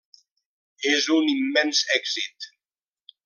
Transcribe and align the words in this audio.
I 0.87 0.93
és 0.99 1.09
un 1.17 1.29
immens 1.35 1.83
èxit. 1.99 2.51